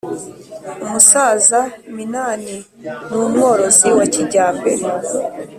[0.83, 1.59] umusaza
[1.95, 2.55] minani
[3.09, 4.83] ni umworozi wa kijyambere